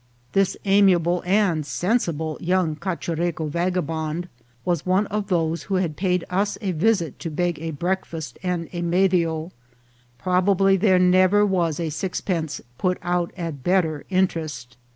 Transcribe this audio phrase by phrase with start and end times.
[0.33, 4.29] This amiable and sensible young Cachureco vagabond
[4.65, 8.67] was one of those who had paid us a visit to beg a breakfast and
[8.73, 9.51] a medio.
[10.17, 14.75] Probably there never was a sixpence put out at better interest.